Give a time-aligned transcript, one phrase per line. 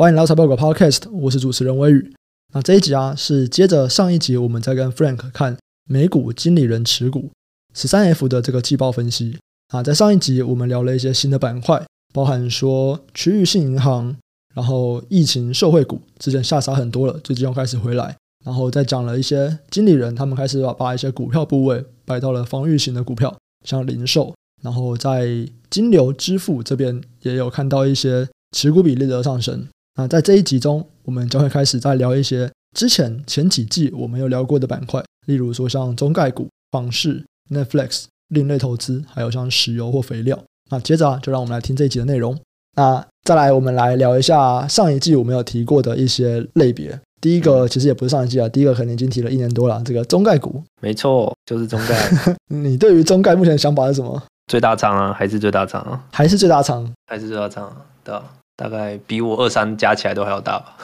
[0.00, 2.10] 欢迎来到财报狗 Podcast，我是主持人威宇。
[2.54, 7.28] 那这一集啊，是接着上一集我们在跟 Frank 看美股经理人持股
[7.74, 9.36] 十三 F 的这个季报分析
[9.68, 9.82] 啊。
[9.82, 11.84] 在上一集我们聊了一些新的板块，
[12.14, 14.16] 包含说区域性银行，
[14.54, 23.36] 然后疫情受惠股之前下杀很多了，最近又开始回来，然后再讲了一些经理人他们开始把把一些股票部位摆到了防御型的股票，
[23.66, 28.26] 像零售，然后在金流支付这边也有看到一些
[28.56, 29.68] 持股比例的上升。
[30.00, 40.42] 那在这一集中，我们将会开始再聊一些之前前几季我们有聊过的板块，例如说像中概股、房市、Netflix、另类投资，还有像石油或肥料。
[40.70, 42.34] 那接着啊，就让我们来听这一集的内容。
[42.76, 46.98] 那再来，我们来聊一下上一季我们有提过的一些类别。
[47.20, 50.62] 第一个其实也不是上一季啊，第一个可能已经提了一年多了，这个中概股。
[50.80, 52.10] 没错，就是中概。
[52.48, 54.22] 你对于中概目前的想法是什么？
[54.46, 56.02] 最大仓啊，还是最大仓啊？
[56.10, 56.90] 还是最大仓？
[57.06, 57.70] 还是最大仓？
[58.02, 58.24] 对啊。
[58.60, 60.76] 大概比我二三加起来都还要大吧，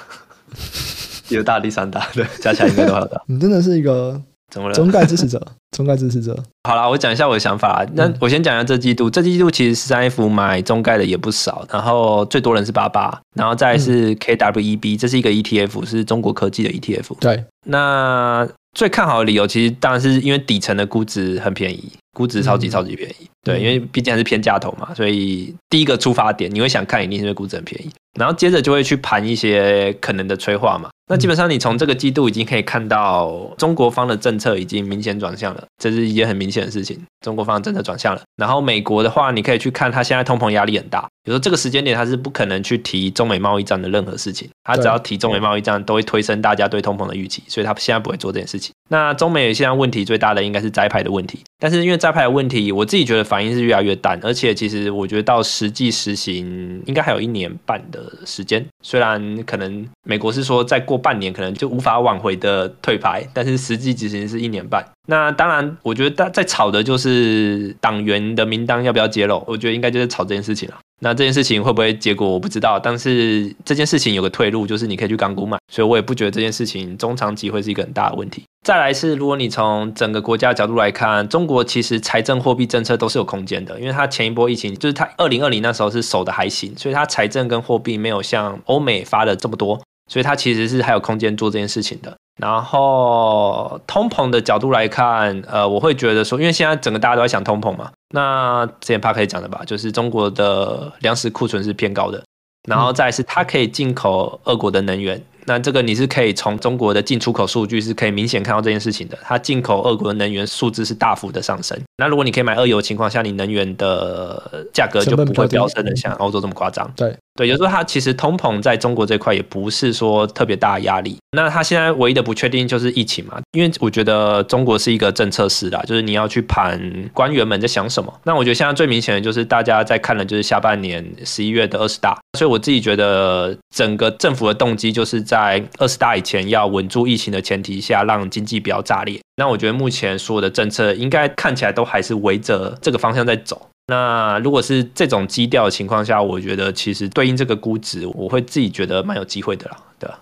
[1.28, 3.20] 有大第三大，对，加起来应该都还要大。
[3.28, 4.18] 你真的是一个
[4.50, 4.74] 怎么了？
[4.74, 5.46] 中概支持者，
[5.76, 6.34] 中概支持者。
[6.66, 7.84] 好啦，我讲一下我的想法。
[7.92, 17.18] 那我先讲一下这季度，这季度其实十三 F 买中概的也不少，然后最多人是八八，然后再是 KWEB，这是一个 ETF，是中国科技的 ETF。
[17.20, 23.28] 对，那最看好的理由其实当然是因为底层的估值很便宜，估值超级超级便宜。
[23.44, 30.88] 对，因为毕竟还是偏价投嘛，所以第一个出发点你会想看，一定是因为估值很便宜，然后接着就会去盘一些可能的催化嘛。
[31.08, 36.98] 那基本上你从这个季度已经可以看到，中国方的政策已经明显转向了，这是一件很明显的事情。
[37.20, 48.72] 中国方的政策转向了，然后美国的话，你可以去看它现在通膨压力很大，比如说这个时间点它是不可能去提中美贸易战的任何事情，它只要提中美贸易战都会推升大家对通膨的预期，所以它现在不会做这件事情。
[48.88, 58.64] 那中美现在问题最大的应该是摘牌的问题，但是因为摘牌的问题，我自己觉得反应是越来越淡，而且其实我觉得到实际实行应该还有一年半的时间。
[58.82, 64.84] 虽然可能美国是说再过半年可能就无法挽回的退牌，但是实际执行是一年半。
[65.08, 70.76] 那当然，我觉得大在吵的就是党员的名单要不要揭露，我觉得应该就是吵这件事情了。
[71.00, 78.42] 那这件事情会不会结果我不知道，但是这件事情有个退路，就是你可以去港股买，所以我也不觉得这件事情中长期会是一个很大的问题。
[78.64, 89.80] 再来是，如果你从整个国家角度来看，中国其实财政货币政策都是有空间的，因为它前一波疫情就是它二零二零那时候是守的还行，所以它财政跟货币没有像欧美发的这么多，
[90.10, 92.14] 所以它其实是还有空间做这件事情的。
[92.40, 102.22] 然后通膨的角度来看，呃，我会觉得说，因为现在整个大家都在想通膨嘛，那之前帕可以讲的吧，就是中国的粮食库存是偏高的，
[102.68, 105.22] 然后再是它可以进口俄国的能源。
[105.46, 111.78] 那这个你是可以从中国的进出口数据是可以明显看到这件事情的，它进口俄国的能源数字是大幅的上升。
[111.98, 116.90] 那如果你可以买俄油的情况下，你能源的价格就不会飙升的像欧洲这么夸张。
[116.96, 121.16] 对对，有时候它其实通膨在中国这块也不是说特别大的压力。
[121.32, 126.80] 那它现在唯一的不确定就是疫情嘛，因为我觉得中国是一个政策市啦，就是你要去盘
[127.12, 128.12] 官员们在想什么。
[128.24, 135.62] 那我觉得现在最明显的就是大家在看的就是下半年十一月的二十大，所以我自己觉得整个政府的动机就是在。
[135.78, 139.20] 二十大以前要稳住疫情的前提下，让经济不要炸裂。
[139.36, 143.68] 那我觉得目前所有的政策应该看起来都还是围着这个方向在走。
[143.88, 150.18] 那如果是这种基调的情况下，我觉得其实对应这个估值，我会自己觉得蛮有机会的啦，对吧？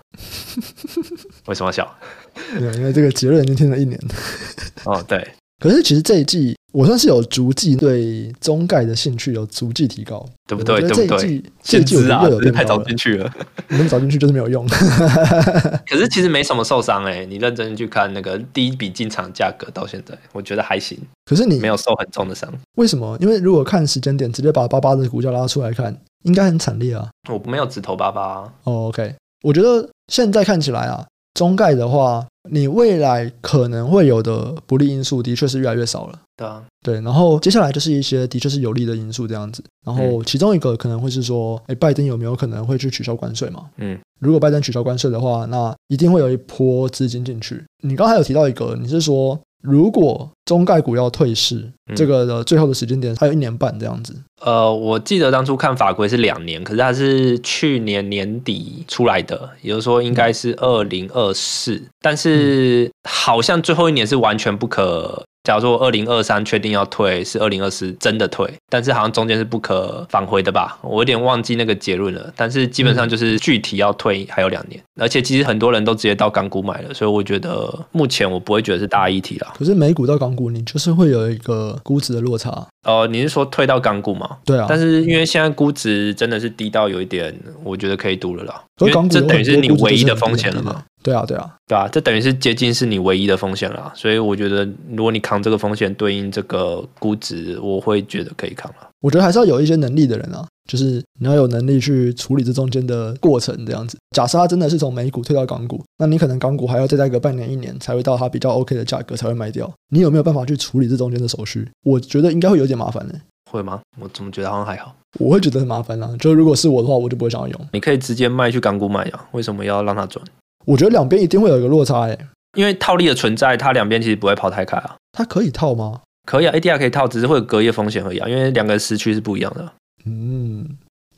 [1.47, 1.89] 为什么笑？
[2.59, 3.99] 对，因为这个结论已经听了一年。
[4.83, 5.25] 哦，对。
[5.59, 10.81] 可是其实这一季我算是有逐季对中概的兴趣有逐季提高，对不对？
[10.81, 11.41] 对不对？
[11.63, 13.33] 这一季我觉得又有变太早进去了，
[13.69, 14.67] 你们早进去就是没有用。
[15.87, 20.99] 可是其实没什么受伤哎、欸，你认真去看那个第一笔进场价格到现在，我觉得还行。
[21.23, 23.17] 可是你没有受很重的伤，为什么？
[23.21, 27.07] 因为如果看时间点，直接把八八的股价拉出来看，应该很惨烈啊。
[27.31, 28.53] 我没有直投八八啊。
[28.65, 32.25] 哦，OK，我觉得现在看起来啊，中概的话。
[32.47, 36.19] 你未来可能会有的不利因素，的确是越来越少了。
[36.37, 37.01] 对啊，对。
[37.01, 39.63] 然后接下来就是一些的确是有利的因素这样子。
[39.83, 43.65] 然后其中一个可能会是说，哎，拜登有没有可能会去取消关税嘛？
[43.77, 47.63] 嗯，如果拜登取消关税的话，那一定会有一波资金进去。
[47.81, 51.55] 你刚才有提到一个，你是说，如果中概股要退市，
[51.87, 54.15] 嗯、这个的最后的时间点还有一年半这样子。
[54.41, 70.77] 呃，我记得当初看法规是两年，可是它是去年年底出来的，也就是说应该是二零二四，但是好像最后一年是完全不可假如说二零二三确定要退，是二零二四真的退，但是好像中间是不可返回的吧？
[70.81, 72.33] 我有点忘记那个结论了。
[72.35, 79.53] 但是基本上就是具体要退还有两年，而且其实很多人都直接到港股买了，所以我觉得目前我不会觉得是大议题啦。
[79.55, 82.49] 可是美股到港股，你就是会有一个估值的落差。
[82.87, 84.37] 哦、呃，你是说退到港股吗？
[84.43, 84.65] 对啊。
[84.67, 87.33] 但是因为现在估值真的是低到有一点，
[87.63, 88.63] 我觉得可以赌了啦。
[88.79, 90.83] 所以港股这等于是你唯一的风险了嘛？
[91.05, 93.93] 对啊，对啊，对啊，这等于是接近是你唯一的风险了。
[93.93, 98.89] 所以我觉得，如果你扛这个风险，对应这个估值，我会觉得可以扛了。
[99.01, 103.95] 我觉得还是要有一些能力的人啊，就是你要有能力去处理这中间的过程，这样子。
[104.15, 109.71] 假设他真的是从美股退到港股，那你可能港股还要再待个半年一年，才会到它比较 OK 的价格才会卖掉。
[109.89, 111.69] 你有没有办法去处理这中间的手续？
[111.83, 113.13] 我觉得应该会有点麻烦呢。
[113.51, 113.79] 会吗？
[114.01, 114.95] 我怎么觉得好像还好？
[115.19, 116.09] 我会觉得很麻烦啊。
[116.19, 117.67] 就如果是我的话，我就不会想要用。
[117.73, 120.25] 你可以直接卖去港股买啊，为什么要让它转？
[120.65, 122.17] 我觉得两边一定会有一个落差诶，
[122.57, 124.95] 因为套利的存在，它两边其实不会跑太开啊。
[125.11, 126.01] 它可以套吗？
[126.25, 128.27] 可以啊，ADR 可以套，只是会有隔夜风险而已啊。
[128.27, 129.71] 因为两个时区是不一样的。
[130.05, 130.67] 嗯，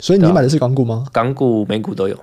[0.00, 1.06] 所以你买的是港股吗？
[1.12, 2.16] 港股、美股都有。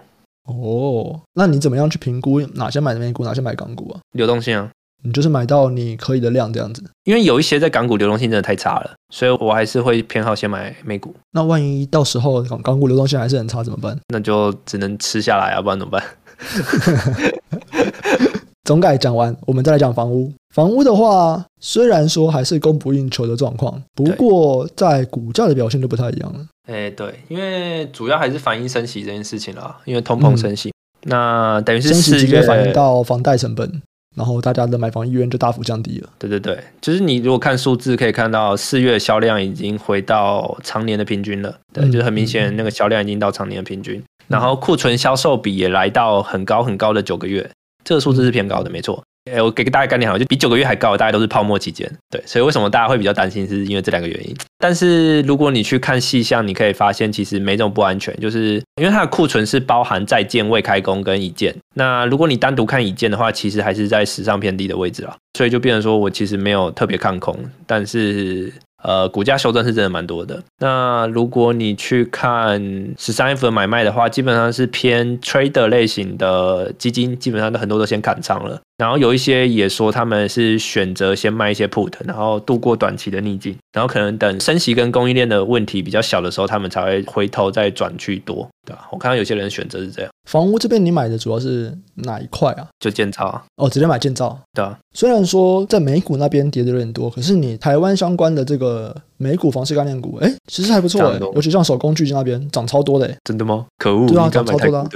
[0.48, 4.00] 哦，那你怎么样去评估哪些买美股，哪些买港股啊？
[4.12, 4.70] 流动性啊，
[5.04, 6.84] 你就是买到你可以的量这样子。
[7.06, 11.16] 因为有一些在港股流动性真的太差了，所以我还是会偏好先买美股。
[11.32, 14.00] 那万一到时候港港股流动性还是很差怎么办？
[14.10, 16.04] 那就只能吃下来啊，不然怎么办？
[18.66, 20.34] 总改讲完，我们再来讲房屋。
[20.54, 26.40] 房屋的话，虽然说还是供不应求的状况，不过在股价的表现就不太一样了。
[26.68, 30.74] 哎，对，因为主要还是反映升息这件事情啦，因为通膨升息，嗯、
[31.04, 33.82] 那等于是四月直接反映到房贷成本，
[34.16, 36.10] 然后大家的买房意愿就大幅降低了。
[36.18, 41.56] 对对对，就是你如果看数字，可以看到四月销量已经回到常年的平均了。
[41.72, 44.02] 对，嗯、就是很明显，那个销量已经到常年的平均。
[44.28, 47.50] 然后库存销售比也来到很高很高的九个月，
[47.84, 49.04] 这个数字是偏高的，没错。
[49.32, 51.92] 哎，我给大概概念好，就比九个月还高，大概都是泡沫期间。
[52.12, 54.36] 对，所以为什么大家会比较担心，是因为这两个原因。
[54.60, 61.56] 但是如果你去看细项，你可以发现其实没这么不安全，就是因为它的库存是包含在建、未开工跟已建。
[61.74, 65.16] 那如果你单独看已建的话，其实还是在史上偏低的位置啊。
[65.36, 67.36] 所以就变成说我其实没有特别看空，
[67.66, 68.54] 但是。
[68.84, 70.44] 呃，股价修正是真的蛮多的。
[70.60, 72.62] 那如果你去看
[72.98, 78.62] 十三 F 的买卖的话，基本上是偏 trader 类型的基金，基本上都很多都先砍仓了。
[78.78, 88.88] 然后有一些也说他们是选择先卖一些 put，然后度过短期的逆境，然后可能等升息跟供应链的问题比较小的时候，他们才会回头再转去多，对吧？
[88.92, 90.12] 我看到有些人选择是这样。
[90.30, 92.68] 房屋这边你买的主要是哪一块啊？
[92.80, 93.44] 就建造啊。
[93.58, 94.38] 哦，直接买建造。
[94.54, 94.78] 对啊。
[94.94, 103.18] 虽然说在美股那边跌的有点多，可是你台湾相关的这个美股房市概念股，哎，其实还不错哎，尤其像手工巨晶那边涨超多的哎。
[103.24, 103.66] 真的吗？
[103.78, 104.08] 可恶。
[104.08, 104.88] 对啊，涨超多的。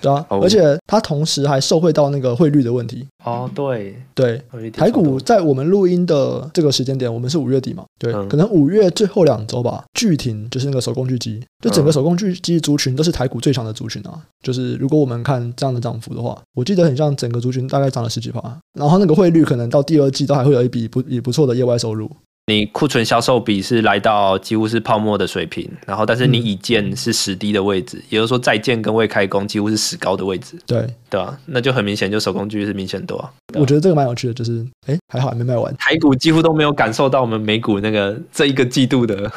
[0.00, 3.06] 对啊， 而且它同时还受惠到那个汇率的问题。
[3.24, 4.42] 哦，对对，
[4.72, 7.84] 台股在我们录音的这个时间点，我们是五月底嘛？
[8.00, 9.84] 对，嗯、可能五月最后两周吧。
[9.94, 14.20] 巨停就是那个手工具机，就整个手工具机族群都是台股最强的族群啊。
[14.42, 18.42] 就是如果我们看这样的涨幅的话，我记得很像整个族群大概涨了十几趴。
[18.76, 22.10] 然后那个汇率可能到第二季都还会有一笔不也不错的业外收入。
[22.46, 30.58] 你库存销售比是来到几乎是泡沫的水平，然后但是你已建是死低的位置，嗯、也就是说在建跟未开工几乎是死高的位置。
[30.66, 31.38] 对对吧？
[31.46, 33.30] 那就很明显，就手工具是明显多啊。
[33.54, 39.30] 我觉得这个蛮有趣的，就是哎还好还没卖完，台股几乎都没有感受到我们美股那个这一个季度的。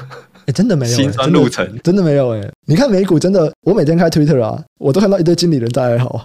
[0.47, 2.41] 哎，真的没有，心酸路程真，真的没有哎。
[2.67, 6.23] 你看美股真的，我每天开 Twitter 啊，我都看到一堆经理人在哀嚎，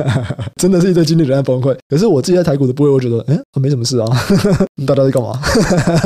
[0.56, 1.76] 真的是一堆经理人在崩溃。
[1.88, 4.06] 可是我自己在台股的部位，我觉得，哎，没什么事啊。
[4.76, 5.38] 你到底在干嘛？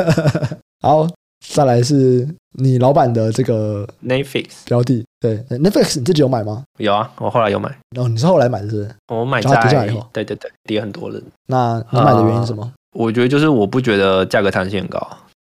[0.83, 1.09] 好，
[1.55, 2.27] 再来是
[2.59, 6.65] 你老板的这个 Netflix 标的，对，Netflix 你自己有买吗？
[6.79, 7.69] 有啊，我后来有买。
[7.95, 8.89] 然后你是后来买的是？
[9.09, 11.21] 我买在跌下来以后，对对对，跌很多了。
[11.47, 12.73] 那你买的原因是什么？
[12.97, 15.01] 我觉得就是我不觉得价格弹性很高。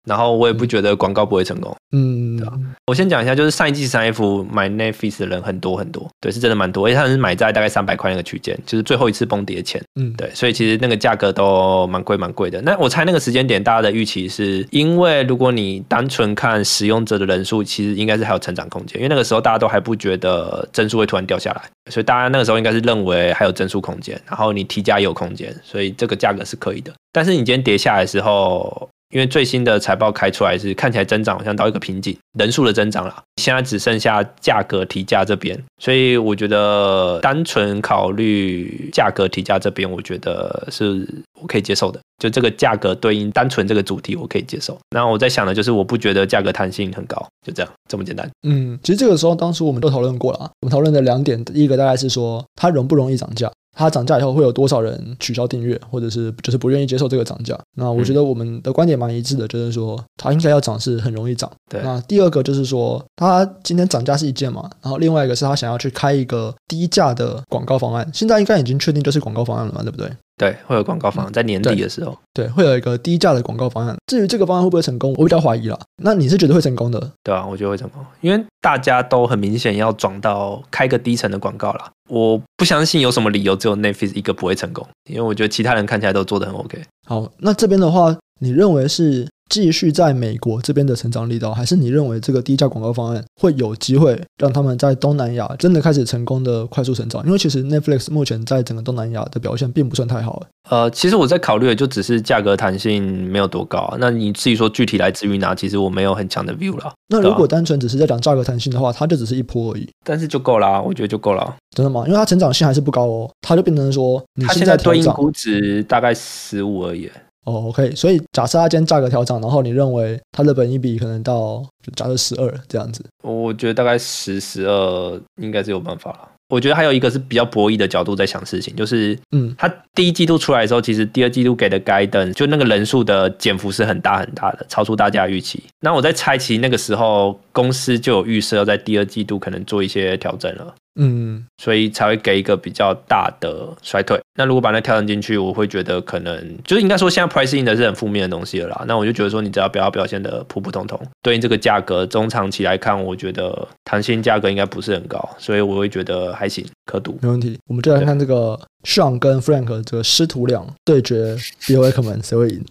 [0.08, 2.54] 然后我也不觉得广告不会成功，嗯，对吧？
[2.88, 12.62] 我先讲一下，就是上一季三 F 买 Netflix 的人很多很多，对，是真的蛮多，而且他是买在大概三百块那个区间，就是最后一次崩跌前，嗯，对，所以其实那个价格都蛮贵蛮贵的。
[12.62, 21.62] 那我猜那个时间点大家的预期是，因为如果你单纯看使用者的人数，其实应该是还有成长空间，因为那个时候大家都还不觉得增速会突然掉下来，
[21.92, 26.94] 所以大家那个时候应该是认为还有增速空间，然后你提价也有空间，所以这个价格是可以的。
[27.12, 41.08] 但是你今天跌下来的时候，因为最新的财报开出来是看起来增长好像到一个瓶颈，人数的增长了，现在只剩下价格提价这边，所以我觉得单纯考虑价格提价这边，我觉得是
[41.42, 42.00] 我可以接受的。
[42.18, 44.76] 就这个价格对应单纯这个主题，我可以接受。
[44.90, 48.28] 然后我在想的就是，我不觉得价格弹性很高，就这样这么简单。
[48.42, 53.52] 嗯，其实这个时候当时我们都讨论过了，我们讨论的两点，第一个大概是说它容不容易涨价。
[53.78, 57.58] 它涨价以后会有多少人取消订阅，或者是就是不愿意接受这个涨价。
[57.76, 61.50] 那我觉得我们的观点蛮一致的，嗯、就是说它应该要涨是很容易涨。
[61.70, 61.80] 对。
[61.84, 70.12] 那第二个就是说，它今天涨价是一件嘛，然后另外一个是他想要去开一个低价的广告方案，现在应该已经确定就是广告方案了嘛，对不对？
[70.38, 73.98] 对，会有广告方案在年底的时候，对，对，会有一个低价的广告方案。
[74.06, 75.78] 至于这个方案会不会成功，我比较怀疑啦。
[76.04, 77.12] 那你是觉得会成功的？
[77.24, 81.92] 对啊，我觉得会成功，因为大家都很明显要转到开个低层的广告啦。
[82.08, 86.82] 我不相信有什么理由只有 Netflix 一个不会成功，因为我觉得其他人看起来都做得很 OK。
[87.08, 89.28] 好，那这边的话，你认为是？
[89.50, 97.26] 继续在美国这边的成长力道，还是你认为这个低价广告方案会有机会让他们在东南亚真的开始成功的快速成长？
[97.26, 100.44] 因为其实 Netflix 目前在整个东南亚的表现并不算太好。
[100.70, 103.02] 呃，其实我在考虑的就只是价格弹性
[103.32, 103.98] 没有多高啊。
[104.00, 105.56] 那你自己说具体来自于哪？
[105.56, 106.92] 其实我没有很强的 view 了。
[107.08, 109.88] 那如果单纯只是在讲价格弹性的话，它就只是一波而已。
[110.04, 111.56] 但是就够啦，我觉得就够了。
[111.76, 112.04] 真的吗？
[112.06, 117.10] 因为它成长性还是不高哦，它就变成说你现在对应估值大概十五而已。
[117.48, 126.30] 哦，OK，所以假设它今天价格调涨，然后你认为它的本益比可能到就假设十二这样子，我觉得大概十十二应该是有办法了。
[126.50, 135.64] 我觉得还有一个是比较博弈的角度在想事情，就是嗯，它第一季度出来的时候，其实第二季度给的 guidance 就那个人数的减幅是很大很大的，超出大家预期。
[135.82, 140.74] 那我在猜，其实那个时候公司就有预设要在第二季度可能做一些调整了。
[140.98, 144.20] 嗯，所以才会给一个比较大的衰退。
[144.36, 148.84] 那如果把它调整进去，我会觉得可能就是应该说现在 pricing 的是很负面的东西了啦。
[148.88, 157.18] 那我就觉得说，你只要不要表现的普普通通，对应这个价格中长期来看，我觉得弹性价格应该不是很高，所以我会觉得还行，可读。
[157.22, 157.58] 没问题。
[157.68, 161.36] 我们就来看这个 Sean 跟 Frank 这个师徒俩对决
[161.68, 162.64] ，BO Akkerman 谁会赢？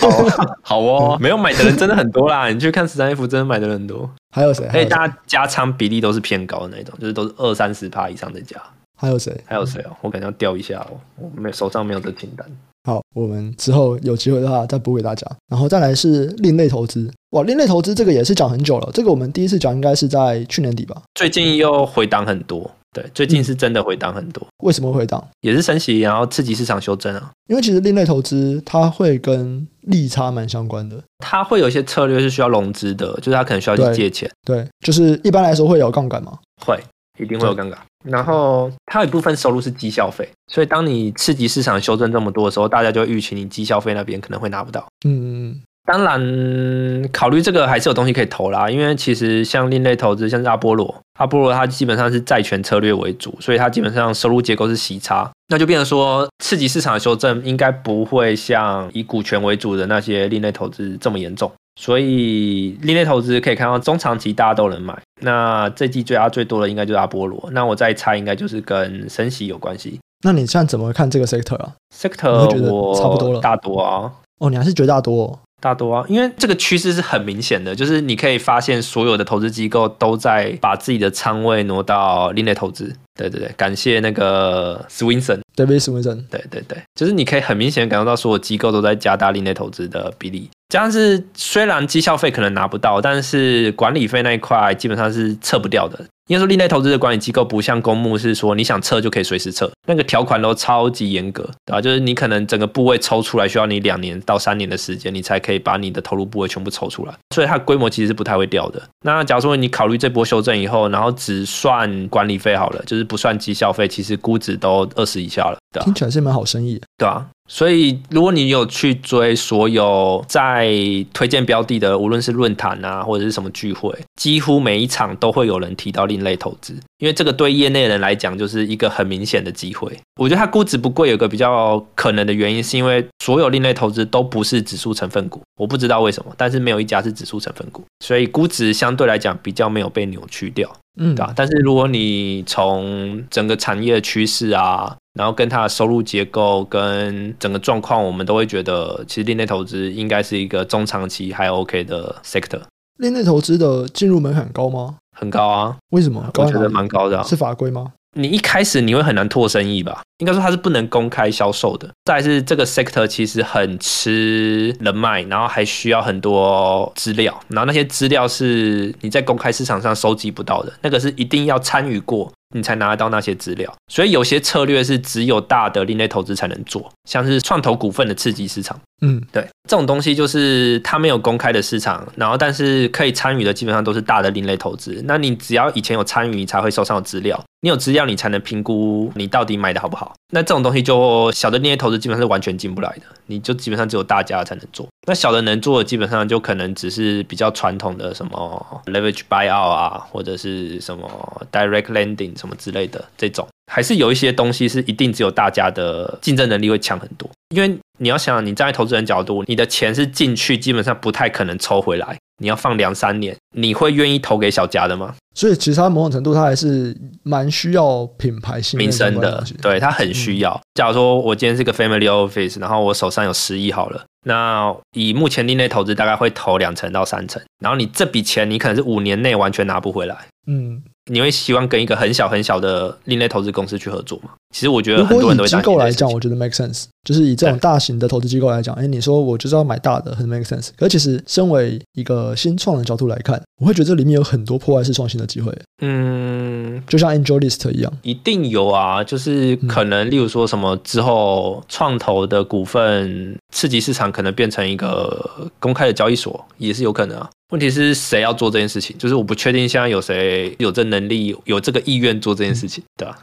[0.00, 2.48] 好， 好哦，没有买的人真的很多啦。
[2.52, 4.08] 你去看十三 F，真的买的人很多。
[4.34, 4.64] 还有谁？
[4.66, 8.56] 哎，大家加仓比例都是偏高的那种，就是都是二三十趴以上的加。
[8.96, 9.32] 还有谁？
[9.46, 9.90] 还有谁哦？
[10.02, 12.46] 我可能要调一下哦，我没手上没有这清单。
[12.84, 15.26] 好，我们之后有机会的话再补给大家。
[15.50, 18.88] 然后再来是另类投资，哇，另类投资这个也是讲很久了。
[18.92, 21.02] 这个我们第一次讲应该是在去年底吧。
[21.14, 22.70] 最近又回档很多。
[22.92, 24.42] 对，最近是真的回档很多。
[24.44, 25.24] 嗯，为什么回档？
[25.42, 27.30] 也是升息，然后刺激市场修正啊。
[27.48, 34.28] 因为其实另类投资它会跟利差蛮相关的，它会有一些策略是需要融资的，就是它可能需要去借钱。
[34.44, 36.36] 对，对，就是一般来说会有杠杆吗？
[36.66, 36.82] 会，
[37.18, 37.78] 一定会有杠杆。
[38.04, 44.84] 然后它有一部分收入是绩效费，所以当你刺激市场修正这么多的时候，大家就会预期你绩效费那边可能会拿不到。
[45.06, 45.60] 嗯嗯嗯。
[45.90, 64.96] 当然，考虑这个还是有东西可以投啦，因为其实像另类投资，像是阿波罗，阿波罗它基本上是债权策略为主，所以它基本上收入结构是息差，那就变成说刺激市场的修正应该不会像以股权为主的那些另类投资这么严重，所以另类投资可以看到中长期大家都能买。
[65.22, 69.98] 那这季最压最多的应该就是阿波罗，那我再猜应该就是跟升息有关系。
[70.22, 74.12] 那你现在怎么看这个 sector 啊？sector 我觉得差不多了， 大多啊。
[74.38, 75.38] 哦，你还是绝大多哦。
[75.60, 82.92] 大多啊，因为这个趋势是很明显的，就是你可以发现所有的投资机构都在把自己的仓位挪到另类投资。
[83.14, 86.24] 对对对，感谢那个 Swinson Swinson，David Swinson。
[86.30, 90.48] 对对对，就是你可以很明显感受到所有机构都在加大另类投资的比例。
[90.68, 95.98] 加上是虽然绩效费可能拿不到，但是管理费那一块基本上是撤不掉的。
[96.28, 101.80] 应该说，另类投资的管理机构不像公募，是说你想撤就可以随时撤，那个条款都超级严格，对吧？
[101.80, 108.80] 就是你可能整个部位抽出来需要你两年到三年的时间，你才可以把你的投入部位全部抽出来，所以它规模其实是不太会掉的。
[109.04, 115.84] 那假如说你考虑这波修正以后，然后只算管理费好了，就是不算绩效费，其实估值都二十以下了，对吧？
[115.84, 117.28] 听起来是蛮好生意的，对啊。
[117.52, 120.70] 所以，如果你有去追所有在
[121.12, 129.90] 推荐标的的，无论是论坛啊，或者是什么聚会，几乎每一场都会有人提到另类投资，因为这个对业内人来讲就是一个很明显的机会。
[130.20, 140.70] 我觉得它估值不贵，有个比较可能的原因是因为所有另类投资都不是指数成分股，我不知道为什么，但是没有一家是指数成分股，所以估值相对来讲比较没有被扭曲掉。
[141.00, 141.32] 嗯，对吧？
[141.34, 152.60] 但是如果你从整个产业的趋势啊，然后跟它的收入结构跟整个状况，我们都会觉得，其实另类投资应该是一个中长期还 OK 的 sector。
[152.98, 154.96] 另类投资的进入门槛高吗？
[155.18, 155.76] 很高啊。
[155.90, 156.30] 为什么？
[156.36, 157.24] 我觉得蛮高的啊。
[157.24, 157.92] 是法规吗？
[158.16, 160.02] 你一开始你会很难拓生意吧？
[160.18, 161.88] 应该说它是不能公开销售的。
[162.04, 172.30] 再来是这个 sector 其实很吃人脉，然后还需要很多资料，然后那些资料是你在公开市场上收集不到的，那个是一定要参与过。
[172.54, 178.78] 你才拿得到那些资料，所以有些策略是只有大的另类投资才能做，像是创投股份的刺激市场。
[179.02, 185.00] 嗯，对，这种东西就是它没有公开的市场，然后但是可以参与的基本上都是大的另类投资。
[185.06, 187.40] 那你只要以前有参与，你才会手上有资料。
[187.62, 190.14] 你有资料，你才能评估你到底买的好不好。
[190.32, 194.88] 那这种东西就小的那些投资基本上是完全进不来的，你就基本上只有大家才能做。
[195.06, 207.28] 那小的能做的基本上就可能只是比较传统的什么 leverage buyout 啊，或者是什么 direct lending 什么之类的这种，还是有一些东西是一定只有大家的竞争能力会强很多。
[207.54, 212.16] 因为你要想，你站在投资人角度，你的钱是进去，基本上不太可能抽回来。
[212.42, 215.14] 你要放两三年，你会愿意投给小家的吗？
[215.34, 219.44] 所以其实它某种程度，它还是蛮需要品牌性名声的。
[219.60, 220.52] 对，它很需要。
[220.52, 230.16] 嗯、假如说我今天是个 family office，然后我手上有十亿好了，那以目前另类投资大概会投两成到三成，然后你这笔钱你可能是五年内完全拿不回来。
[230.46, 230.82] 嗯。
[231.10, 234.30] 你会希望跟一个很小很小的另类投资公司去合作吗？
[234.54, 236.84] 其实我觉得很多人都机构来讲，我觉得 make sense。
[237.04, 240.68] 就是以这种大型的投资机构来讲，哎，你说我就是要买大的，很 make sense。
[240.76, 245.52] 可其实身为一个新创的角度来看，我会觉得这里面有很多破坏式创新的机会。
[245.82, 249.02] 嗯，就像 AngelList 一样，一定有啊。
[249.02, 257.28] 就是可能，例如说什么之后创投的股份刺激市场，可能变成一个公开的交易所，也是有可能啊。
[257.50, 258.96] 问题是谁要做这件事情？
[258.98, 263.18] 就是我不确定现在有谁有这能力、有这个意愿做这件事情，对吧？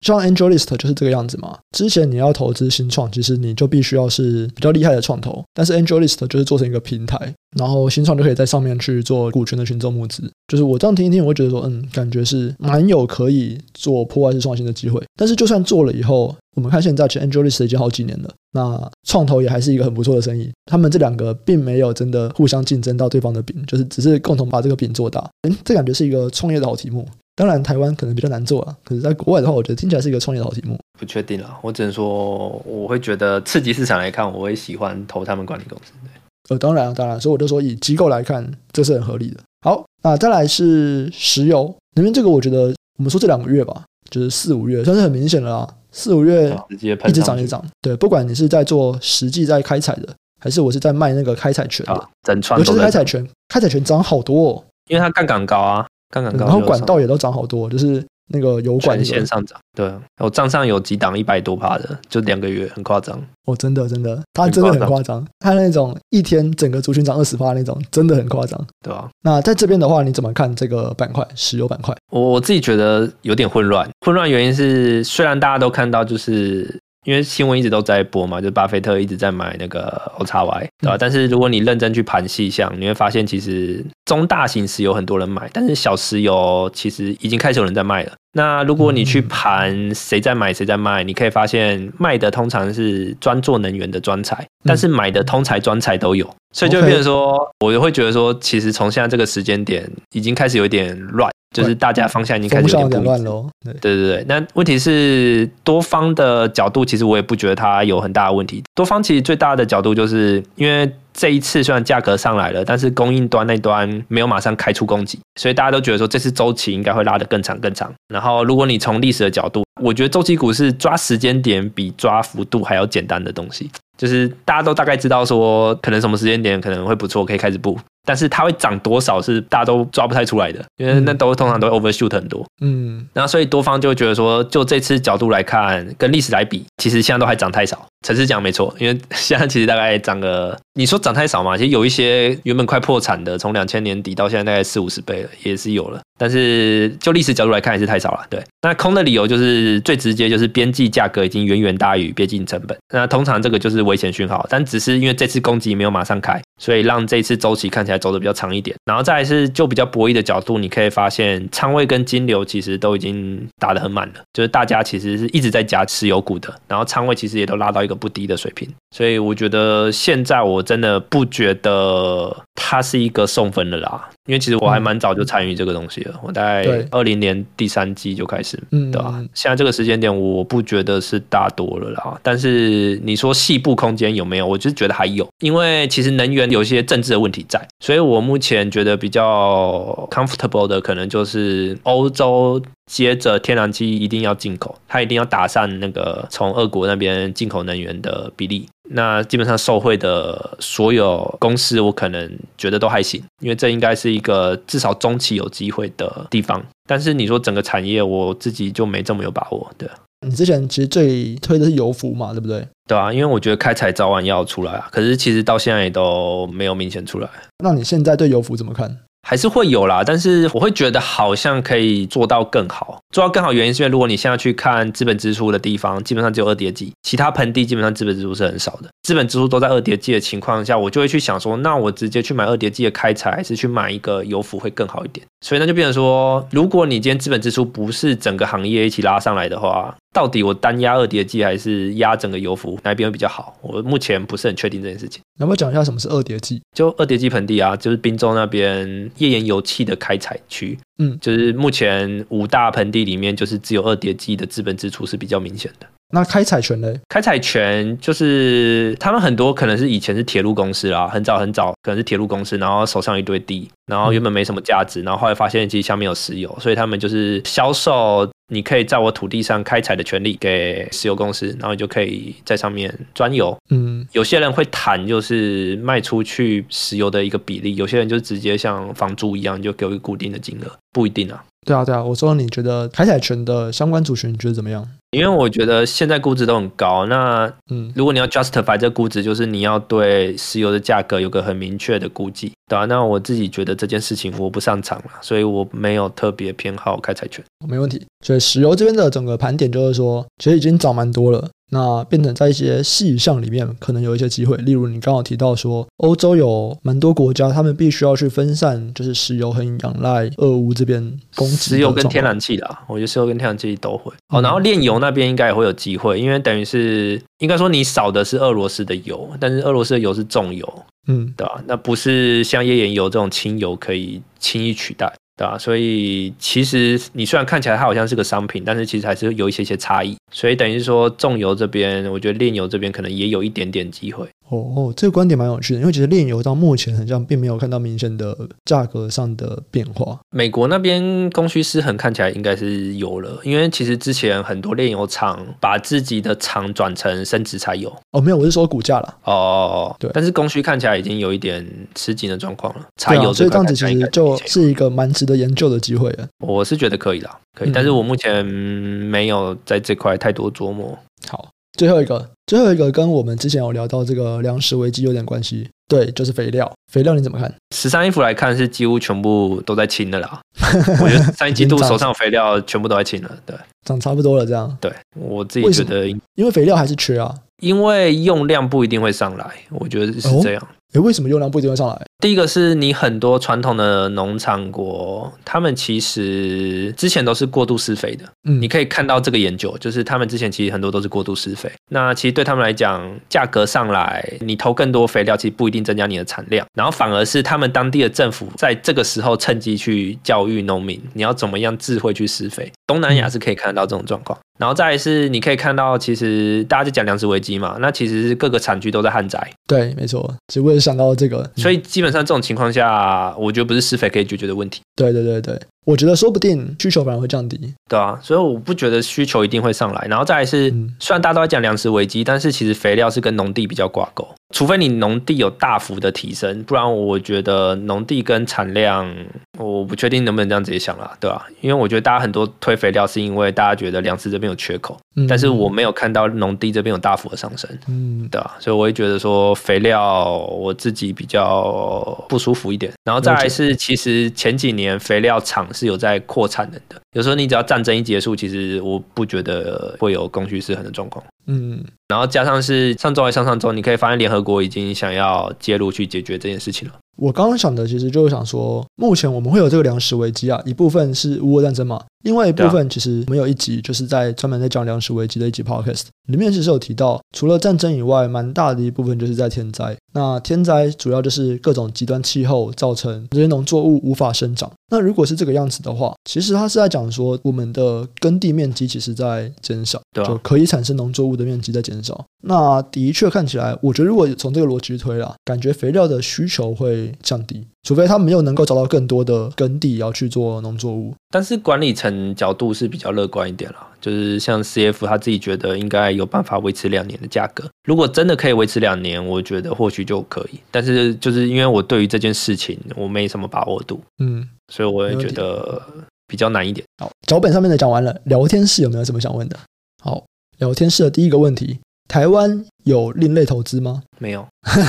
[0.00, 1.58] 像 AngelList 就是这个样子嘛。
[1.76, 5.44] 之前你要投资新创，其实你就必须要是比较厉害的创投。
[5.52, 10.30] 但是 AngelList 就是做成一个平台，然后新创就可以在上面去做股权的群众募资。
[10.46, 15.02] 就是我这样听一听，我会觉得说，嗯，感觉是蛮有可以做破坏式创新的机会。
[15.16, 20.50] 但是就算做了以后，我们看现在，其实 AngelList 已经好几年了，那创投也还是一个很不错的生意。
[20.64, 25.28] 他们这两个并没有真的互相竞争到对方的饼，就是只是共同把这个饼做大。
[25.42, 27.06] 嗯，这感觉是一个创业的好题目。
[27.38, 28.76] 当然，台湾可能比较难做啊。
[28.84, 30.76] 可是，在国外的话，我觉得听起来是一个创业的好题目。
[30.98, 35.92] 不确定了，我只能说，我会觉得刺激市场来看，我会喜欢投他们管理公司。
[36.02, 36.10] 对，
[36.48, 39.36] 呃，当然，当然，所以我就说，以机构来看，这是很合理的。
[39.64, 45.68] 好，那再来是石油，因为这个我觉得，我们说这两个月吧，就是四五月，算是很明显的啦。
[45.92, 50.08] 四五月一直涨一直涨，对，不管你是在做实际在开采的，
[50.40, 55.86] 还是我是在卖那个开采权的，整串，尤其是开采权，开采权涨好多哦，因为它杠杆高啊。
[56.10, 59.58] 刚刚然后管道也都涨好多，就是那个油管线上涨。
[59.74, 63.20] 对，我账上有几档一百多趴的，就两个月，很夸张。
[63.46, 65.26] 哦，真的真的，它真的很夸张。
[65.38, 69.08] 它那种一天整个族群涨二十趴那种，真的很夸张，对啊？
[69.22, 71.94] 那在这边的话，你怎么看这个板块，石油板块？
[72.10, 73.88] 我我自己觉得有点混乱。
[74.00, 76.78] 混乱原因是，虽然大家都看到，就是。
[77.08, 80.96] 因为新闻一直都在播嘛，就巴菲特一直在买那个 OXY，对吧？
[80.98, 88.12] 但是如果你认真去盘细项，你会发现其实中大型石油很多人买，但是小石油其实已经开始有人在卖了。
[88.32, 101.30] 那如果你去盘谁在买谁在卖，你可以发现卖的通常是专做能源的专才，但是买的通才专才都有，所以就变成说，我就会觉得说，其实从现在这个时间点已经开始有点乱。
[101.56, 103.48] 就是大家方向已经开始有点乱喽，
[103.80, 104.24] 对对对。
[104.28, 108.62] 那问题是多方的角度，其实我也不觉得它有很大的问题。
[108.74, 117.92] 多方其实最大的角度，就是因为这一次虽然价格上来了，但是供应端那端没有马上开出供给，所以大家都觉得说这次周期应该会拉得更长更长。
[118.06, 127.76] 然后如果你从历史的角度，我觉得周期股是抓时间点比抓幅度还要简单的东西，就是大家都大概知道说可能什么时间点可能会不错，可以开始布。
[128.06, 132.42] 但是它会涨多少是大家都抓不太出来的，因为那都通常都 overshoot 很多。
[132.62, 137.86] 嗯，然后所以多方就会觉得说，就这次角度来看，跟历史来比，其实现在都还涨太少。
[138.06, 141.56] 陈思讲没错，因为 现在其实大概涨个，你说涨太少嘛？
[141.56, 146.00] 其实有一些原本快破产的，从两千年底到现在大概四五十倍了，也是有了。
[146.20, 148.26] 但是就历史角度来看，还是太少了。
[148.28, 152.76] 对，那空的理由就是最直接，就是边际价格已经远远大于边际成本。
[152.92, 158.76] 那通常这个就是危险讯号，但只是因为这次攻击没有马上开，所以让这次周期看起来走得比较长一点。
[158.84, 168.68] 然后再来是就比较博弈的角度，你可以发现仓位跟金流其实都已经打得很满了，就是大家其实是一直在加持有股的，然后仓位其实也都拉到一个不低的水平。
[168.90, 174.10] 所以我觉得现在我真的不觉得他是一个送分的啦。
[174.28, 179.20] 因为其实我还蛮早就参与这个东西了，我大概二零年第三季就开始，对吧？
[179.32, 182.20] 现在这个时间点，我不觉得是大多了啦。
[182.22, 184.46] 但是你说细部空间有没有？
[184.46, 192.62] 我就是觉得还有，因为其实能源有一些政治的问题在，所以我目前觉得比较 comfortable 的可能就是欧洲。
[192.90, 198.66] 接着，天然气一定要进口，它一定要打散那个从俄国那边进口能源的比例。
[198.90, 206.64] 那基本上受惠的所有公司，我可能觉得都还行，因为这应该是一个至少中期有机会的地方。
[206.86, 209.70] 但是你说整个产业，我自己就没这么有把握。
[209.76, 209.88] 对，
[210.26, 212.66] 你之前其实最推的是油服嘛，对不对？
[212.86, 217.28] 对啊，因为我觉得开采早晚要出来啊，可是其实到现在也都没有明显出来。
[217.62, 218.96] 那你现在对油服怎么看？
[219.22, 222.98] 还是会有啦，但是我会觉得好像可以做到更好。
[223.10, 228.88] 做到更好原因是因为如果你现在去看资本支出的地方，基本上只有二叠纪，其他盆地基本上资本支出是很少的。
[229.02, 235.26] 资本支出都在二叠纪的情况下，我就会去想说，那我直接去买二叠纪的开采，还是去买一个油服会更好一点？
[235.44, 243.56] 所以那就变成说，如果你今天资本支出不是整个行业一起拉上来的话，到底我单压二叠纪还是压整个油服，哪一边会比较好？
[243.60, 245.22] 我目前不是很确定这件事情。
[245.38, 246.60] 能不能讲一下什么是二叠纪？
[246.74, 250.78] 就二叠纪盆地啊，就是滨州那边页岩油气的开采区。
[250.98, 255.86] 嗯，就是目前五大盆地里面，就是只有二叠纪的资本支出是比较明显的。
[256.10, 256.90] 那开采权呢？
[257.08, 268.28] 开采权就是他们很多可能是以前是铁路公司啦，很早很早可能是铁路公司，然后手上一堆地，然后原本没什么价值，然后后来发现其实下面有石油，所以他们就是销售。
[268.50, 273.54] 你可以在我土地上开采的权利给石油公司，然后你就可以在上面钻油。
[273.68, 281.44] 嗯，有些人会谈就是卖出去石油的一个比例，有些人就直接像房租一样，就给我一个固定的金额，不一定啊。
[281.66, 284.88] 对啊，对啊，我说你觉得开采权的相关族群你觉得怎么样？
[285.10, 297.44] 因为我觉得现在估值都很高，那嗯，如果你要 justify 这估值，就是你要对石油的价格有个很明确的估计，对啊，那我自己觉得这件事情我不擅长了，所以我没有特别偏好开采权。
[297.66, 298.06] 没问题。
[298.24, 301.48] 所以石油这边的整个盘点就是说，其实已经涨蛮多了。
[301.70, 304.56] 那变成在一些细项里面，可能有一些机会。
[304.58, 311.00] 例如，你刚好提到说，欧洲有蛮多国家，他们必须要去分散，就是石油很仰赖俄乌这边
[311.34, 311.56] 供给。
[311.56, 314.12] 石油跟天然气啦，我觉得石油跟天然气都会。
[314.28, 321.62] 哦，然后炼油那边应该也会有机会，因为等于是应该说你少的是俄罗斯的油，但是俄罗斯的油是重油，嗯，对吧？
[321.66, 325.12] 那不是像页岩油这种轻油可以轻易取代。
[325.38, 330.16] 对啊，所以其实你虽然看起来它好像是个商品，但是其实还是有一些些差异。
[330.32, 334.26] 所以等于说，重油这边，我觉得炼油这边可能也有一点点机会。
[334.50, 340.18] 哦，这个观点蛮有趣的，因为其实炼油到目前好像并没有看到明显的价格上的变化。
[340.30, 347.94] 美国那边供需失衡看起来应该是有了，因为其实之前很多炼油厂把自己的厂转成生质柴油。
[348.12, 349.16] 哦，没有，我是说股价了。
[349.24, 352.86] 哦，对，但是供需看起来已经有一点吃紧的状况了。
[352.96, 356.26] 柴油、啊、所以这样子其实就是一个蛮值得研究的机会了。
[356.38, 360.98] 我是觉得可以的，可以，嗯、但是我目前没有在这块太多琢磨。
[361.28, 361.48] 好。
[361.76, 366.70] 最后一个，最后一个跟我们之前有聊到这个粮食危机有点关系，对，就是肥料。
[366.90, 367.52] 肥料你怎么看？
[367.74, 370.40] 十三 F 来看是几乎全部都在清的啦。
[371.00, 373.54] 我觉得三一季度手上肥料全部都在清了，对，
[373.84, 374.76] 涨差不多了这样。
[374.80, 380.62] 对，我自己觉得，因为肥料还是缺啊，因为用量不一定会上来，我觉得是这样。
[380.62, 382.00] 哦诶，为什么用量不一定会上来？
[382.18, 388.24] 第一个是你很多传统的农场国，他们其实之前都是过度施肥的。
[388.48, 391.70] 嗯，你可以看到这个研究，就是他们之前其实很多都是过度施肥。
[391.90, 402.72] 那其实对他们来讲，价格上来，你投更多肥料，其实不一定增加你的产量，然后反而是他们当地的政府在这个时候趁机去教育农民，你要怎么样智慧去施肥。
[402.86, 404.38] 东南亚是可以看得到这种状况。
[404.58, 409.38] 然后再来是，你可以看到，其实大家就讲粮食危机嘛，那其实是各个产区都在旱灾。
[409.68, 414.80] 对，没错，只会想到这个，所以基本上这种情况下，我觉得不是施肥可以解决的问题。
[414.98, 415.58] 对对对对。
[415.84, 417.58] 我觉得说不定需求反而会降低，
[417.88, 420.06] 对啊，所以我不觉得需求一定会上来。
[420.06, 420.68] 然后再来是，
[421.00, 429.10] 虽然大家都在讲粮食危机，但是其实肥料是跟农地比较挂钩，除非你农地有大幅的提升，不然我觉得农地跟产量，
[429.58, 431.46] 我不确定能不能这样直接想啦，对吧？
[431.62, 434.94] 因为我觉得大家很多推肥料是因为大家觉得粮食这边有缺口，
[435.26, 442.92] 但是我没有看到农地这边有大幅的上升，嗯，对啊，所以我会觉得说肥料我自己比较不舒服一点。
[443.04, 445.66] 然后再来是，其实前几年肥料厂。
[445.72, 451.24] 是有在扩产能的，有时候你只要战争一结束，其实我不觉得会有供需失衡的状况。
[451.46, 456.94] 嗯，然后加上是上周还上上周，你可以发现联合国已经想要介入去解决这件事情了。
[457.16, 462.02] 我刚刚想的其实就是想说，目前我们会有这个粮食危机啊，一部分是乌俄战争嘛。
[462.28, 469.96] 另外一部分，其实我们有一集就是在专门在讲粮食危机的一集 podcast，里面其实有提到，除了战争以外，蛮大的一部分就是在天灾。
[470.12, 474.70] 那天灾主要就是各种极端气候造成这些农作物无法生长。
[474.90, 482.22] 那如果是这个样子的话，其实它是在讲说，我们的耕地面积其实在减少，就可以产生农作物的面积在减少。
[482.42, 487.66] 那的确看起来，我觉得如果从这个逻辑推啦，感觉肥料的需求会降低。
[487.82, 497.64] 除非他没有能够找到更多的耕地要去做农作物，但是管理层角度是比较乐观一点啦，就是像 CF 他自己觉得应该有办法维持两年的价格。
[497.84, 500.58] 如果真的可以维持两年，我觉得或许就可以。
[500.70, 505.80] 但是就是因为我对于这件事情我没什么把握度，嗯，所以我也觉得
[506.26, 506.84] 比较难一点。
[506.98, 509.58] 好，脚本上面的讲完了，聊天室有没有什么想问的？
[510.02, 510.24] 好，
[510.58, 514.02] 聊天室的第一个问题：台湾有另类投资吗？
[514.18, 514.44] 没有，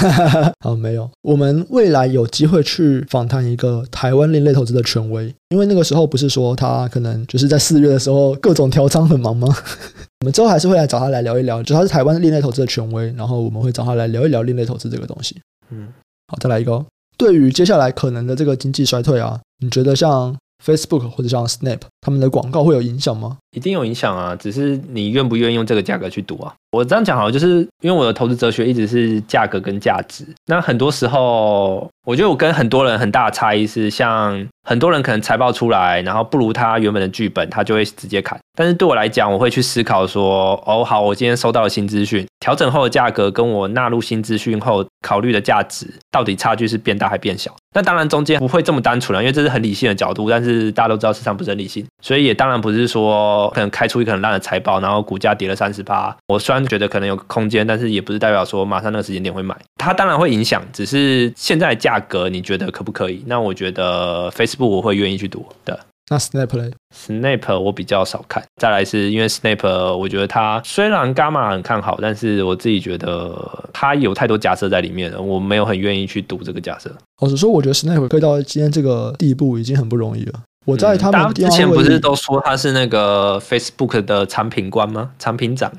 [0.64, 1.10] 好，没有。
[1.22, 9.48] 我们未来有机会去访谈一个台湾另类投资的权威，因为那个时候不是说他可能就是在四月的时候各种调仓很忙吗？
[10.22, 15.40] 我们之后还是会来找他来聊一聊，就他是台湾另类投资的权威，然后我们会找他来聊一聊另类投资这个东西。
[15.70, 15.88] 嗯，
[16.28, 16.84] 好，再来一个。
[17.18, 23.38] 对于接下来可能的这个经济衰退啊，你觉得像 Facebook 或者像 Snap 他们的广告会有影响吗？
[23.56, 26.54] 一定有影响啊，只是你愿不愿意用这个价格去赌啊？
[26.72, 30.24] 我这样讲好了，就是因为我的投资哲学一直是价格跟价值。
[30.46, 38.40] 那很多时候，我觉得我跟很多人很大的差异是，像很多人可能财报出来，然后不如他原本的剧本，他就会直接砍。
[38.56, 47.56] 但是对我来讲，我会去思考说，哦，好，我今天收到了新资讯，调整后的价格跟我纳入新资讯后考虑的价值，到底差距是变大还变小？
[47.76, 50.30] 那当然中间不会这么单纯了，因为这是很理性的角度。
[50.30, 59.56] 但是大家都知道市场不是很理性，所以也当然不是说可能开出一个很烂的财报，然后股价跌了三十八，我虽然觉得可能有空间，但是也不是代表说马上那个时间点会买。
[59.78, 63.24] 它当然会影响，只是现在的价格你觉得可不可以？
[63.28, 65.80] 那我觉得 Facebook 我会愿意去赌的。
[66.10, 68.44] 那 Snap 呢？Snap 我比较少看。
[68.60, 73.34] 再来是因为 Snap，我觉得它虽然伽马很看好，但是我自己觉得
[73.72, 76.92] 它有太多假设在里面了，我没有很愿意去赌这个假设。
[77.22, 80.34] 老实说，我觉得 Snap 可以到今天这个地步已经很不容易了。
[80.66, 85.10] 我在他们、嗯、之前不是都说他是那个 Facebook 的产品官吗？
[85.18, 85.72] 产品长，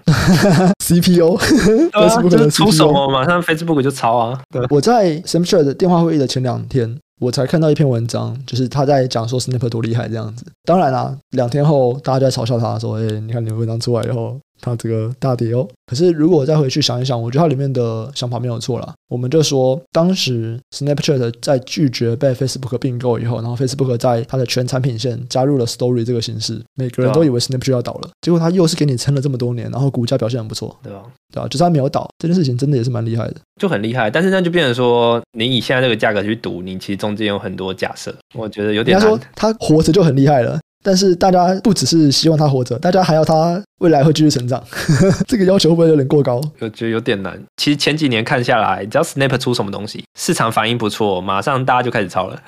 [0.82, 4.40] CPO，Facebook 的 CPO 出手马上 Facebook 就抄啊。
[4.50, 10.44] 对，我在 Snapchat 的电话会议的前两天，我才看到一篇文章，就是他在讲说 Snap 多厉害这样子。
[10.64, 18.92] 当然啦，两天后大家就在嘲笑他说：“哎、你看你的文章出来以后。”它这个大跌哦，可是如果我再回去想一想，我觉得它里面的想法没有错啦。
[19.08, 34.08] 我们就说，当时 Snapchat 在拒绝被 Facebook 并购以后，然后 Facebook 在它的全产品线加入了 Story 这个形式，每个人都以为 Snapchat 要倒了，结果它又是给你撑了这么多年，然后股价表现很不错，对吧，对啊，就是它没有倒，这件事情真的也是蛮厉害的，就很厉害。
[34.08, 39.04] 但是那就变成说，你以现在这个价格去赌，你其实中间有很多假设，我觉得有点难。
[39.04, 40.59] 他说他活着就很厉害了。
[40.82, 44.62] 但是大家不只是希望他活着，大家还要他未来会继续成长。
[45.28, 46.40] 这个要求会不会有点过高？
[46.60, 47.38] 我觉得有点难。
[47.56, 52.40] 其实前几年看下来，只要 Snap 出什么东西，市场反应不错，马上大家就开始抄了。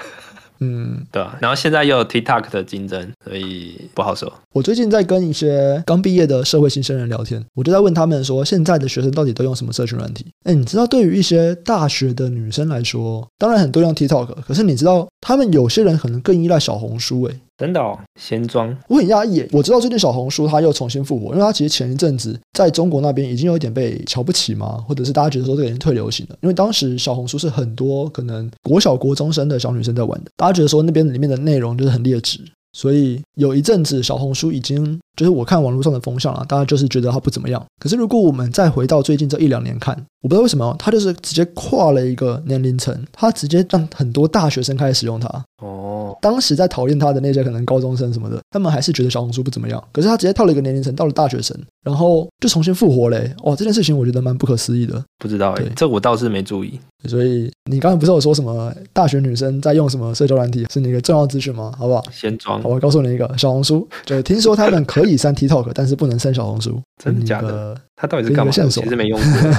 [0.61, 1.37] 嗯， 对啊。
[1.41, 4.33] 然后现在又有 TikTok 的竞争，所以不好说。
[4.55, 10.25] 我最近在跟一些刚毕业的社会新生人聊天，我就在问他们说，现在的学生到底都用什么社群软体？
[10.45, 17.35] 哎，你知道，对于一些大学的女生来说，当然很多用 TikTok，可是你知道，他们有些人可能更依赖小红书，哎。
[17.63, 18.77] 真的哦，先装。
[18.89, 26.37] 我很压抑，我知道最近小红书它又重新复活，因为它其实前一阵子在中国那边已经有一点被瞧不起嘛，或者是大家觉得说这个已经退流行了。
[26.43, 32.41] 因为当时小红书是很多可能国小国中生的小女生在玩的，大家觉得说那边里面的内容就是很劣质，
[32.73, 37.63] 所以有一阵子小红书已经就是我看网络上的风向啊，大家就是觉得它不怎么样。
[37.79, 45.29] 可是如果我们再回到最近这一两年看，我不知道为什么它就是直接跨了一个年龄层，它直接让很多大学生开始使用它。
[45.59, 46.17] 哦。
[46.21, 49.83] 当时在讨厌他的那些可能高中生什么的，他们还是觉得小红书不怎么样。
[49.91, 53.35] 可是他直接跳了一个年龄层，到了大学生，然后就重新复活嘞！
[53.45, 55.03] 哇，这件事情我觉得蛮不可思议的。
[55.19, 56.79] 不知道哎，这我倒是没注意。
[57.09, 61.73] 所以你刚才不是有说什么大学女生在用什么社交软体，是那个重要资讯吗？
[61.77, 62.05] 好不好？
[62.13, 62.63] 先装。
[62.63, 66.81] 好，我告诉你一个小红书，就听说他们可以删 TikTok，但是不能删小红书。
[67.03, 67.77] 真的假的？
[67.97, 68.53] 他到底是干嘛？
[68.53, 69.51] 线索其实没用过。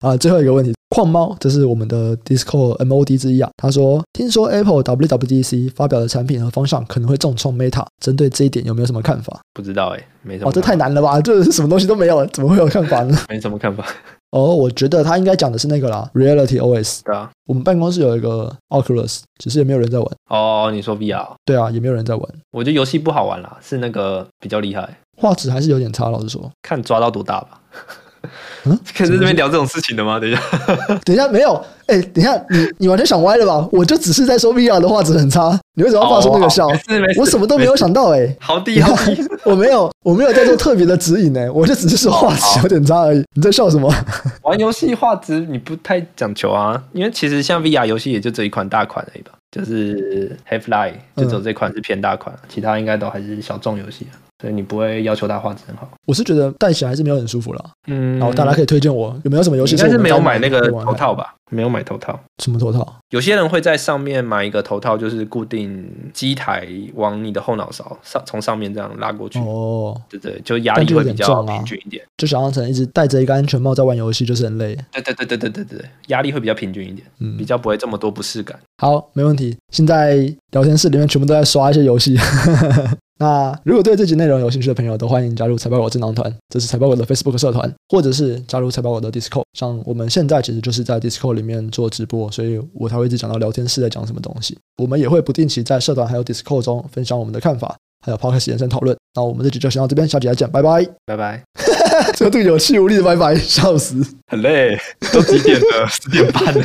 [0.10, 0.72] 啊，最后一个问题。
[0.92, 3.50] 矿猫，这是我们的 Discord MOD 之一啊。
[3.56, 10.50] 他说：“听说 Apple WWDC 发表的产品和方向可能会重创 Meta，针对这一点有没有什么看法？”不知道哎、欸，没什么。
[10.50, 11.20] 哦，这太难了吧？
[11.20, 13.16] 这是什么东西都没有了，怎么会有看法呢？
[13.28, 13.84] 没什么看法。
[14.32, 17.00] 哦，我觉得他应该讲的是那个啦，Reality OS。
[17.04, 20.08] 对啊，我们办公室有一个 Oculus，只是也没有人在玩。
[20.28, 21.26] 哦，你说 VR？
[21.44, 22.28] 对啊，也没有人在玩。
[22.50, 26.08] 我觉得游戏不好玩啦，是那个比较厉害，画质还是有点差。
[26.08, 27.60] 老实说，看抓到多大吧。
[28.64, 30.18] 嗯， 可以在这边聊这种事情的吗？
[30.20, 30.40] 等一下，
[31.04, 31.54] 等一下，没有，
[31.86, 33.68] 哎、欸，等一下，你你完全想歪了吧？
[33.72, 36.68] 我就只是在说 VR 的画质很差，你为什么要发出那个笑？
[36.68, 36.72] 哦、
[37.18, 43.24] 我什么都没有想到、欸，哎，好低好低， 我没有，我没有在做特别的指引、欸，哎，我就只是说画质有点差而已。
[43.34, 43.92] 你在笑什么？
[44.42, 46.82] 玩游戏画质你不太讲求啊？
[46.92, 54.08] 因为其实像 VR 游戏也就这一款大款而已吧，就是 Half Life 就只有这款是偏大款，嗯、其他应该都还是小众游戏。
[54.40, 57.64] 所以你不会要求它画质很好，我是觉得戴起来还是没有很舒服了。
[57.86, 59.76] 嗯，然后大家可以推荐我有没有什么游戏？
[59.76, 61.32] 应该是没有买那个头套吧？
[61.52, 62.18] 没有买头套。
[62.42, 62.96] 什么头套？
[63.10, 69.38] 有些人会在上面买一个头套，就是固定机台往你的后脑勺上，从上面这样拉过去。
[69.38, 72.02] 哦，对对，就压力会比较平均一点。
[72.16, 74.76] 就想象成一直戴着一个安全帽在玩游戏，就是很累。
[74.90, 78.58] 对对对对对对对，压力会比较平均一点，嗯，比较不会这么多不适感。
[78.78, 79.56] 好，没问题。
[79.70, 80.16] 现在
[80.50, 82.16] 聊天室里面全部都在刷一些游戏。
[83.22, 89.44] 那如果对这集内容有兴趣的朋友，都欢迎加入财报狗智囊团，这是财报狗的 Facebook 社团，或者是加入财报狗的 Discord。
[89.56, 94.58] 像我们现在其实就是在 Discord 里面做直播，所以我才会一直讲到聊天室在讲什么东西。
[94.78, 98.96] 我们也会不定期在社团还有 Discord 中分享我们的看法，还有 Podcast 延伸讨论。
[99.14, 101.40] 那我们这集就先到这边，下集再见，拜拜，拜拜。
[102.16, 104.76] 这个有气无力的拜拜，笑死，很累，
[105.12, 105.86] 都几点了？
[105.86, 106.64] 十点半了。